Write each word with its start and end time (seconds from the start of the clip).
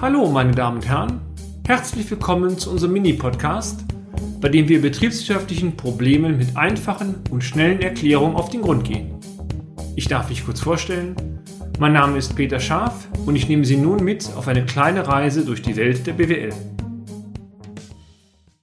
Hallo, 0.00 0.28
meine 0.28 0.52
Damen 0.52 0.78
und 0.78 0.88
Herren. 0.88 1.20
Herzlich 1.66 2.10
willkommen 2.10 2.58
zu 2.58 2.70
unserem 2.70 2.92
Mini-Podcast, 2.92 3.84
bei 4.40 4.48
dem 4.48 4.68
wir 4.68 4.82
betriebswirtschaftlichen 4.82 5.76
Problemen 5.76 6.36
mit 6.36 6.56
einfachen 6.56 7.22
und 7.30 7.42
schnellen 7.42 7.80
Erklärungen 7.80 8.36
auf 8.36 8.50
den 8.50 8.60
Grund 8.60 8.84
gehen. 8.84 9.14
Ich 9.96 10.08
darf 10.08 10.28
mich 10.28 10.44
kurz 10.44 10.60
vorstellen. 10.60 11.16
Mein 11.78 11.94
Name 11.94 12.18
ist 12.18 12.36
Peter 12.36 12.60
Scharf 12.60 13.08
und 13.24 13.36
ich 13.36 13.48
nehme 13.48 13.64
Sie 13.64 13.76
nun 13.76 14.04
mit 14.04 14.28
auf 14.36 14.48
eine 14.48 14.66
kleine 14.66 15.08
Reise 15.08 15.44
durch 15.44 15.62
die 15.62 15.76
Welt 15.76 16.06
der 16.06 16.12
BWL. 16.12 16.52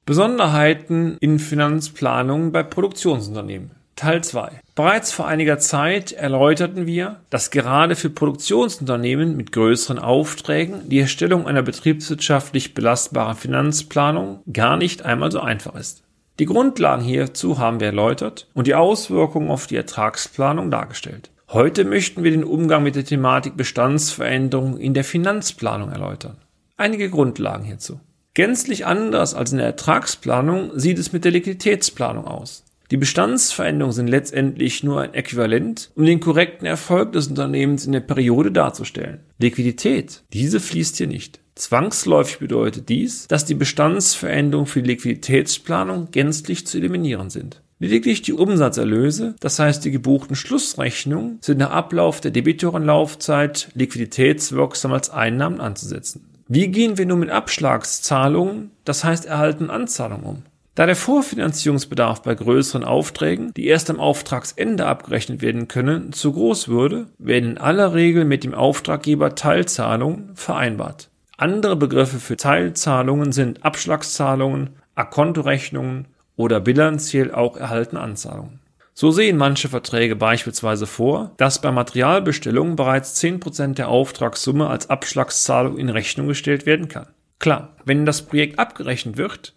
Besonderheiten 0.06 1.18
in 1.22 1.40
Finanzplanungen 1.40 2.52
bei 2.52 2.62
Produktionsunternehmen. 2.62 3.72
Teil 4.02 4.24
2. 4.24 4.62
Bereits 4.74 5.12
vor 5.12 5.28
einiger 5.28 5.60
Zeit 5.60 6.12
erläuterten 6.12 6.88
wir, 6.88 7.20
dass 7.30 7.52
gerade 7.52 7.96
für 7.96 8.10
Produktionsunternehmen 8.10 9.38
mit 9.38 9.52
größeren 9.52 10.00
Aufträgen 10.00 10.90
die 10.90 10.98
Erstellung 10.98 11.46
einer 11.46 11.62
betriebswirtschaftlich 11.62 12.74
belastbaren 12.74 13.38
Finanzplanung 13.38 14.40
gar 14.52 14.76
nicht 14.76 15.06
einmal 15.06 15.32
so 15.32 15.40
einfach 15.40 15.76
ist. 15.76 16.02
Die 16.40 16.48
Grundlagen 16.48 17.04
hierzu 17.04 17.60
haben 17.60 17.80
wir 17.80 17.86
erläutert 17.86 18.48
und 18.56 18.66
die 18.66 18.74
Auswirkungen 18.74 19.52
auf 19.52 19.68
die 19.68 19.76
Ertragsplanung 19.76 20.72
dargestellt. 20.72 21.30
Heute 21.50 21.86
möchten 21.86 22.24
wir 22.24 22.32
den 22.32 22.44
Umgang 22.44 22.82
mit 22.82 22.96
der 22.96 23.06
Thematik 23.06 23.56
Bestandsveränderung 23.56 24.80
in 24.80 24.96
der 24.96 25.04
Finanzplanung 25.04 25.92
erläutern. 25.92 26.38
Einige 26.76 27.12
Grundlagen 27.12 27.66
hierzu. 27.66 28.00
Gänzlich 28.34 28.88
anders 28.88 29.36
als 29.36 29.52
in 29.52 29.60
der 29.60 29.68
Ertragsplanung 29.68 30.72
sieht 30.74 30.98
es 30.98 31.14
mit 31.14 31.24
der 31.24 31.34
Liquiditätsplanung 31.34 32.26
aus. 32.26 32.64
Die 32.92 32.98
Bestandsveränderungen 32.98 33.96
sind 33.96 34.08
letztendlich 34.08 34.84
nur 34.84 35.00
ein 35.00 35.14
Äquivalent, 35.14 35.92
um 35.96 36.06
den 36.06 36.20
korrekten 36.20 36.66
Erfolg 36.66 37.14
des 37.14 37.28
Unternehmens 37.28 37.86
in 37.86 37.94
der 37.94 38.02
Periode 38.02 38.52
darzustellen. 38.52 39.22
Liquidität, 39.40 40.24
diese 40.34 40.60
fließt 40.60 40.98
hier 40.98 41.08
nicht. 41.08 41.40
Zwangsläufig 41.56 42.40
bedeutet 42.40 42.90
dies, 42.90 43.28
dass 43.30 43.46
die 43.46 43.54
Bestandsveränderungen 43.54 44.68
für 44.68 44.82
die 44.82 44.90
Liquiditätsplanung 44.90 46.10
gänzlich 46.12 46.68
zu 46.68 46.80
eliminieren 46.80 47.30
sind. 47.30 47.62
Lediglich 47.80 48.24
die 48.24 48.34
Umsatzerlöse, 48.34 49.36
das 49.40 49.58
heißt 49.58 49.86
die 49.86 49.92
gebuchten 49.92 50.36
Schlussrechnungen, 50.36 51.40
sind 51.42 51.60
nach 51.60 51.72
Ablauf 51.72 52.20
der 52.20 52.32
Debitorenlaufzeit 52.32 53.70
liquiditätswirksam 53.74 54.92
als 54.92 55.10
Einnahmen 55.10 55.62
anzusetzen. 55.62 56.26
Wie 56.50 56.68
gehen 56.68 56.98
wir 56.98 57.06
nun 57.06 57.22
mit 57.22 57.30
Abschlagszahlungen, 57.30 58.72
das 58.84 59.06
heißt 59.06 59.26
erhaltenen 59.26 59.72
Anzahlungen 59.72 60.26
um? 60.26 60.44
Da 60.74 60.86
der 60.86 60.96
Vorfinanzierungsbedarf 60.96 62.22
bei 62.22 62.34
größeren 62.34 62.86
Aufträgen, 62.86 63.54
die 63.56 63.68
erst 63.68 63.90
am 63.90 64.00
Auftragsende 64.00 64.86
abgerechnet 64.86 65.42
werden 65.42 65.68
können, 65.68 66.14
zu 66.14 66.32
groß 66.32 66.70
würde, 66.70 67.08
werden 67.18 67.52
in 67.52 67.58
aller 67.58 67.94
Regel 67.94 68.24
mit 68.24 68.46
dem 68.46 68.54
Auftraggeber 68.54 69.36
Teilzahlungen 69.36 70.32
vereinbart. 70.36 71.10
Andere 71.36 71.76
Begriffe 71.76 72.20
für 72.20 72.38
Teilzahlungen 72.38 73.34
sind 73.34 73.66
Abschlagszahlungen, 73.66 74.70
Akontorechnungen 74.96 76.08
oder 76.38 76.62
bilanziell 76.62 77.34
auch 77.34 77.58
erhaltene 77.58 78.00
Anzahlungen. 78.00 78.62
So 78.94 79.12
sehen 79.12 79.38
manche 79.38 79.68
Verträge 79.68 80.16
beispielsweise 80.16 80.86
vor, 80.86 81.32
dass 81.38 81.60
bei 81.60 81.72
Materialbestellungen 81.72 82.76
bereits 82.76 83.22
10% 83.22 83.74
der 83.74 83.90
Auftragssumme 83.90 84.70
als 84.70 84.90
Abschlagszahlung 84.90 85.78
in 85.78 85.90
Rechnung 85.90 86.28
gestellt 86.28 86.66
werden 86.66 86.88
kann. 86.88 87.08
Klar, 87.40 87.76
wenn 87.84 88.06
das 88.06 88.22
Projekt 88.22 88.60
abgerechnet 88.60 89.18
wird, 89.18 89.54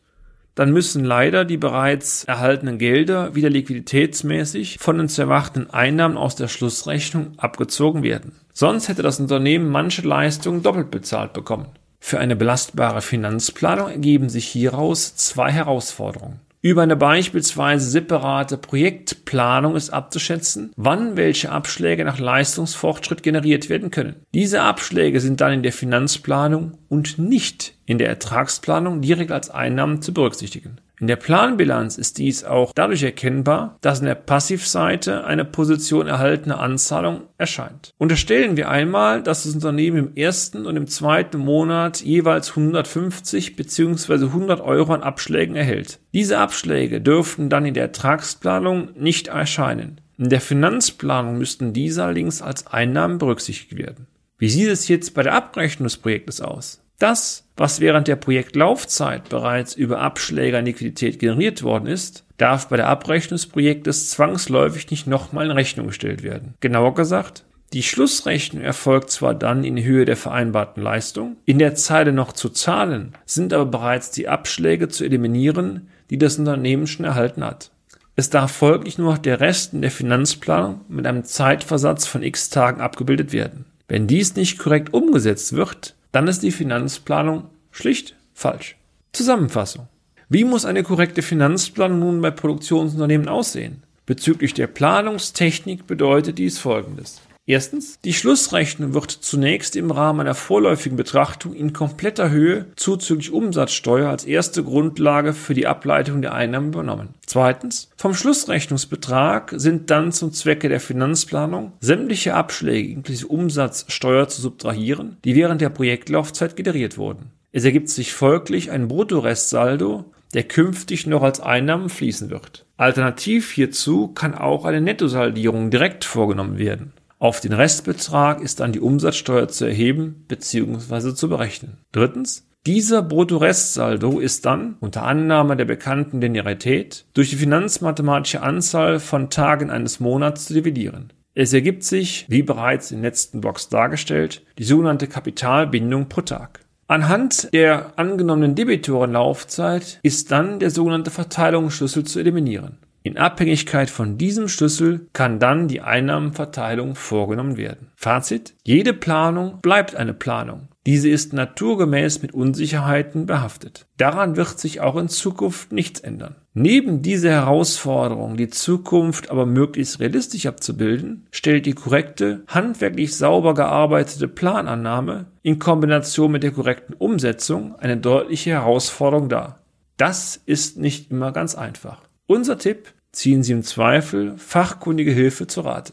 dann 0.55 0.73
müssen 0.73 1.05
leider 1.05 1.45
die 1.45 1.57
bereits 1.57 2.25
erhaltenen 2.25 2.79
Gelder 2.79 3.35
wieder 3.35 3.51
liquiditätsmäßig 3.51 4.79
von 4.79 4.99
den 4.99 5.09
zu 5.09 5.23
erwartenden 5.23 5.73
Einnahmen 5.73 6.17
aus 6.17 6.37
der 6.37 6.49
Schlussrechnung 6.49 7.33
abgezogen 7.39 8.03
werden. 8.03 8.33
Sonst 8.53 8.89
hätte 8.89 9.03
das 9.03 9.19
Unternehmen 9.19 9.71
manche 9.71 10.03
Leistungen 10.03 10.63
doppelt 10.63 10.91
bezahlt 10.91 11.33
bekommen. 11.33 11.67
Für 11.99 12.21
eine 12.21 12.37
belastbare 12.37 13.01
Finanzplanung 13.01 13.89
ergeben 13.89 14.29
sich 14.29 14.47
hieraus 14.47 15.17
zwei 15.17 15.51
Herausforderungen. 15.51 16.41
Über 16.65 16.81
eine 16.81 16.97
beispielsweise 16.97 17.91
separate 17.91 18.57
Projektplanung 18.57 19.77
ist 19.77 19.91
abzuschätzen, 19.91 20.73
wann 20.77 21.15
welche 21.15 21.53
Abschläge 21.53 22.07
nach 22.07 22.19
Leistungsfortschritt 22.19 23.23
generiert 23.23 23.69
werden 23.69 23.91
können. 23.91 24.17
Diese 24.33 24.63
Abschläge 24.63 25.21
sind 25.21 25.43
dann 25.43 25.53
in 25.53 25.63
der 25.63 25.75
Finanzplanung 25.75 26.79
und 26.89 27.19
nicht 27.19 27.75
in 27.85 27.99
der 27.99 28.09
Ertragsplanung 28.09 29.03
direkt 29.03 29.31
als 29.31 29.51
Einnahmen 29.51 30.01
zu 30.01 30.15
berücksichtigen. 30.15 30.79
In 31.01 31.09
der 31.09 31.17
Planbilanz 31.17 31.99
ist 31.99 32.19
dies 32.19 32.45
auch 32.45 32.73
dadurch 32.73 33.03
erkennbar, 33.03 33.79
dass 33.81 33.99
in 33.99 34.07
der 34.07 34.15
Passivseite 34.15 35.25
eine 35.25 35.45
Position 35.45 36.07
erhaltener 36.07 36.61
Anzahlung 36.61 37.23
erscheint. 37.37 37.93
Unterstellen 37.99 38.57
wir 38.57 38.71
einmal, 38.71 39.21
dass 39.21 39.43
das 39.43 39.55
Unternehmen 39.55 39.97
im 39.97 40.17
ersten 40.17 40.67
und 40.67 40.77
im 40.77 40.87
zweiten 40.87 41.39
Monat 41.39 42.01
jeweils 42.01 42.51
150 42.51 43.57
bzw. 43.57 44.27
100 44.27 44.61
Euro 44.61 44.95
an 44.95 45.03
Abschlägen 45.03 45.57
erhält. 45.57 45.99
Diese 46.13 46.39
Abschläge 46.39 47.01
dürften 47.01 47.49
dann 47.49 47.67
in 47.67 47.75
der 47.75 47.85
Ertragsplanung 47.85 48.91
nicht 48.97 49.29
erscheinen. 49.29 50.01
In 50.17 50.29
der 50.29 50.41
Finanzplanung 50.41 51.39
müssten 51.39 51.73
diese 51.73 52.05
allerdings 52.05 52.41
als 52.41 52.69
Einnahmen 52.69 53.19
berücksichtigt 53.19 53.77
werden. 53.77 54.07
Wie 54.39 54.49
sieht 54.49 54.69
es 54.69 54.87
jetzt 54.87 55.13
bei 55.15 55.25
der 55.25 55.35
Abrechnung 55.35 55.87
des 55.87 55.97
Projektes 55.97 56.41
aus? 56.41 56.84
Das, 56.99 57.45
was 57.57 57.81
während 57.81 58.09
der 58.09 58.17
Projektlaufzeit 58.17 59.29
bereits 59.29 59.75
über 59.75 60.01
Abschläge 60.01 60.59
an 60.59 60.65
Liquidität 60.65 61.19
generiert 61.19 61.63
worden 61.63 61.87
ist, 61.87 62.25
darf 62.37 62.69
bei 62.69 62.77
der 62.77 62.89
Abrechnung 62.89 63.37
des 63.37 63.47
Projektes 63.47 64.11
zwangsläufig 64.11 64.91
nicht 64.91 65.07
nochmal 65.07 65.47
in 65.47 65.51
Rechnung 65.51 65.89
gestellt 65.89 66.23
werden. 66.23 66.55
Genauer 66.61 66.95
gesagt, 66.95 67.45
die 67.73 67.83
Schlussrechnung 67.83 68.63
erfolgt 68.63 69.11
zwar 69.11 69.35
dann 69.35 69.65
in 69.65 69.83
Höhe 69.83 70.05
der 70.05 70.17
vereinbarten 70.17 70.83
Leistung, 70.83 71.37
in 71.45 71.59
der 71.59 71.75
Zeile 71.75 72.13
noch 72.13 72.33
zu 72.33 72.49
zahlen, 72.49 73.15
sind 73.25 73.53
aber 73.53 73.67
bereits 73.67 74.13
die 74.13 74.29
Abschläge 74.29 74.89
zu 74.89 75.05
eliminieren, 75.05 75.89
die 76.11 76.19
das 76.19 76.39
Unternehmen 76.39 76.87
schon 76.87 77.05
erhalten 77.05 77.45
hat. 77.45 77.73
Es 78.15 78.31
darf 78.31 78.53
folglich 78.53 78.97
nur 78.97 79.11
noch 79.11 79.19
der 79.19 79.41
Rest 79.41 79.75
in 79.75 79.83
der 79.83 79.91
Finanzplanung 79.91 80.83
mit 80.89 81.05
einem 81.05 81.25
Zeitversatz 81.25 82.07
von 82.07 82.23
x 82.23 82.49
Tagen 82.49 82.81
abgebildet 82.81 83.33
werden. 83.33 83.65
Wenn 83.89 84.07
dies 84.07 84.37
nicht 84.37 84.59
korrekt 84.59 84.95
umgesetzt 84.95 85.55
wird, 85.55 85.97
dann 86.15 86.29
ist 86.29 86.45
die 86.45 86.53
Finanzplanung 86.53 87.51
schlicht 87.73 88.15
falsch. 88.35 88.77
Zusammenfassung. 89.13 89.89
Wie 90.29 90.45
muss 90.45 90.65
eine 90.65 90.85
korrekte 90.85 91.23
Finanzplanung 91.23 91.99
nun 91.99 92.21
bei 92.21 92.31
Produktionsunternehmen 92.31 93.29
aussehen? 93.29 93.83
Bezüglich 94.07 94.55
der 94.55 94.69
Planungstechnik 94.69 95.89
bedeutet 95.89 96.39
dies 96.39 96.59
Folgendes. 96.59 97.21
Erstens, 97.47 98.01
die 98.01 98.15
Schlussrechnung 98.15 98.95
wird 98.95 99.11
zunächst 99.11 99.77
im 99.77 99.91
Rahmen 99.91 100.21
einer 100.21 100.35
vorläufigen 100.35 100.97
Betrachtung 100.97 101.53
in 101.53 101.75
kompletter 101.75 102.31
Höhe 102.31 102.65
zuzüglich 102.75 103.33
Umsatzsteuer 103.33 104.09
als 104.09 104.25
erste 104.25 104.65
Grundlage 104.65 105.35
für 105.35 105.53
die 105.53 105.67
Ableitung 105.67 106.23
der 106.23 106.33
Einnahmen 106.33 106.69
übernommen. 106.69 107.11
Zweitens, 107.27 107.91
vom 107.99 108.15
Schlussrechnungsbetrag 108.15 109.53
sind 109.57 109.91
dann 109.91 110.11
zum 110.11 110.33
Zwecke 110.33 110.71
der 110.71 110.81
Finanzplanung 110.81 111.73
sämtliche 111.81 112.33
Abschläge 112.33 112.89
inklusive 112.89 113.29
Umsatzsteuer 113.29 114.27
zu 114.27 114.41
subtrahieren, 114.41 115.19
die 115.27 115.35
während 115.35 115.61
der 115.61 115.69
Projektlaufzeit 115.69 116.57
generiert 116.57 116.97
wurden. 116.97 117.31
Es 117.53 117.67
ergibt 117.67 117.91
sich 117.91 118.15
folglich 118.15 118.71
ein 118.71 118.89
Bruttorestsaldo, 118.89 120.07
der 120.33 120.45
künftig 120.45 121.07
noch 121.07 121.23
als 121.23 121.41
Einnahmen 121.41 121.91
fließen 121.91 122.31
wird. 122.31 122.65
Alternativ 122.79 123.53
hierzu 123.53 124.09
kann 124.09 124.35
auch 124.35 124.65
eine 124.65 124.81
Nettosaldierung 124.81 125.71
direkt 125.71 126.07
vorgenommen 126.07 126.57
werden. 126.57 126.95
Auf 127.25 127.41
den 127.41 127.55
Restbetrag 127.55 128.43
ist 128.43 128.61
dann 128.61 128.73
die 128.73 128.81
Umsatzsteuer 128.81 129.49
zu 129.49 129.65
erheben 129.65 130.27
bzw. 130.29 131.15
zu 131.15 131.31
berechnen. 131.31 131.79
Drittens, 131.91 132.47
dieser 132.67 133.01
Bruttorestsaldo 133.01 134.21
ist 134.21 134.45
dann, 134.45 134.77
unter 134.81 135.05
Annahme 135.05 135.57
der 135.57 135.65
bekannten 135.65 136.21
Linearität, 136.21 137.07
durch 137.15 137.31
die 137.31 137.37
finanzmathematische 137.37 138.43
Anzahl 138.43 139.01
von 139.01 139.31
Tagen 139.31 139.71
eines 139.71 140.01
Monats 140.01 140.45
zu 140.45 140.53
dividieren. 140.53 141.15
Es 141.33 141.55
ergibt 141.55 141.85
sich, 141.85 142.27
wie 142.29 142.43
bereits 142.43 142.91
in 142.91 142.99
den 142.99 143.05
letzten 143.05 143.41
Blocks 143.41 143.71
dargestellt, 143.71 144.43
die 144.59 144.65
sogenannte 144.65 145.07
Kapitalbindung 145.07 146.11
pro 146.11 146.21
Tag. 146.21 146.61
Anhand 146.89 147.51
der 147.55 147.99
angenommenen 147.99 148.55
Debitorenlaufzeit 148.55 149.99
ist 150.03 150.31
dann 150.31 150.59
der 150.59 150.69
sogenannte 150.69 151.11
Verteilungsschlüssel 151.11 152.05
zu 152.05 152.19
eliminieren. 152.19 152.77
In 153.07 153.19
Abhängigkeit 153.19 153.91
von 153.91 154.17
diesem 154.17 154.49
Schlüssel 154.49 155.09
kann 155.13 155.39
dann 155.39 155.69
die 155.69 155.83
Einnahmenverteilung 155.83 156.95
vorgenommen 156.95 157.59
werden. 157.59 157.89
Fazit. 157.97 158.55
Jede 158.63 158.95
Planung 158.95 159.61
bleibt 159.61 159.95
eine 159.95 160.15
Planung. 160.15 160.69
Diese 160.87 161.11
ist 161.11 161.35
naturgemäß 161.35 162.23
mit 162.23 162.33
Unsicherheiten 162.33 163.27
behaftet. 163.27 163.85
Daran 163.99 164.37
wird 164.37 164.59
sich 164.59 164.81
auch 164.81 164.97
in 164.97 165.11
Zukunft 165.11 165.71
nichts 165.71 166.01
ändern. 166.01 166.37
Neben 166.55 167.03
dieser 167.03 167.33
Herausforderung, 167.33 168.39
die 168.39 168.49
Zukunft 168.49 169.31
aber 169.31 169.45
möglichst 169.45 170.01
realistisch 170.01 170.47
abzubilden, 170.47 171.27
stellt 171.31 171.67
die 171.67 171.75
korrekte, 171.75 172.45
handwerklich 172.47 173.15
sauber 173.15 173.53
gearbeitete 173.53 174.29
Planannahme 174.29 175.27
in 175.43 175.59
Kombination 175.59 176.33
mit 176.33 176.43
der 176.43 176.53
korrekten 176.53 176.95
Umsetzung 176.95 177.75
eine 177.77 177.99
deutliche 177.99 178.53
Herausforderung 178.53 179.29
dar. 179.29 179.59
Das 179.99 180.41
ist 180.47 180.79
nicht 180.79 181.11
immer 181.11 181.33
ganz 181.33 181.55
einfach. 181.55 182.01
Unser 182.27 182.57
Tipp, 182.57 182.95
ziehen 183.13 183.43
Sie 183.43 183.53
im 183.53 183.63
Zweifel 183.63 184.39
fachkundige 184.39 185.11
Hilfe 185.11 185.47
zu 185.47 185.61
Rate. 185.61 185.93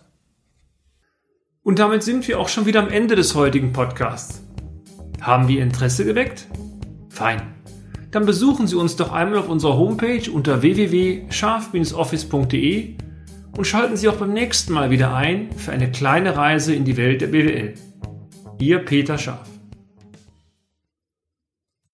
Und 1.62 1.80
damit 1.80 2.04
sind 2.04 2.25
wir 2.25 2.39
auch 2.39 2.48
schon 2.48 2.66
wieder 2.66 2.81
am 2.81 2.88
Ende 2.88 3.18
des 3.18 3.36
heutigen 3.36 3.74
Podcasts. 3.74 4.42
Haben 5.19 5.50
wir 5.50 5.62
Interesse 5.62 6.06
geweckt? 6.06 6.48
Fein. 7.10 7.42
Dann 8.12 8.25
besuchen 8.25 8.66
Sie 8.66 8.78
uns 8.78 8.95
doch 8.95 9.12
einmal 9.12 9.39
auf 9.39 9.50
unserer 9.50 9.78
Homepage 9.78 10.31
unter 10.31 10.62
www.scharf-office.de 10.62 12.95
und 13.57 13.68
schalten 13.68 13.98
Sie 13.98 14.07
auch 14.07 14.16
beim 14.16 14.31
nächsten 14.31 14.72
Mal 14.72 14.89
wieder 14.89 15.13
ein 15.13 15.51
für 15.57 15.74
eine 15.74 15.92
kleine 15.92 16.38
Reise 16.38 16.74
in 16.74 16.86
die 16.86 16.95
Welt 16.95 17.19
der 17.19 17.27
BWL. 17.27 17.74
Ihr 18.57 18.80
Peter 18.80 19.18
Scharf. 19.18 19.50